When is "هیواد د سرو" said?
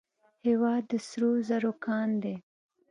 0.47-1.31